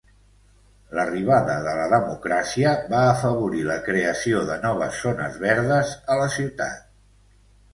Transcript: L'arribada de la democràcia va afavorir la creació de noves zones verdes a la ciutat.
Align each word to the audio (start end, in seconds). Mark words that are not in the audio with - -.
L'arribada 0.99 1.57
de 1.67 1.75
la 1.79 1.83
democràcia 1.91 2.71
va 2.93 3.01
afavorir 3.11 3.61
la 3.67 3.77
creació 3.91 4.41
de 4.49 4.57
noves 4.65 4.99
zones 5.05 5.39
verdes 5.45 5.93
a 6.15 6.17
la 6.23 6.29
ciutat. 6.39 6.83